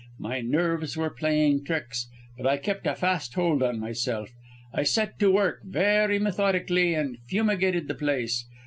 My 0.17 0.41
nerves 0.41 0.97
were 0.97 1.11
playing 1.11 1.63
tricks, 1.63 2.07
but 2.35 2.47
I 2.47 2.57
kept 2.57 2.87
a 2.87 2.95
fast 2.95 3.35
hold 3.35 3.61
on 3.61 3.77
myself. 3.79 4.31
I 4.73 4.81
set 4.81 5.19
to 5.19 5.29
work, 5.29 5.59
very 5.63 6.17
methodically, 6.17 6.95
and 6.95 7.19
fumigated 7.27 7.87
the 7.87 7.93
place. 7.93 8.45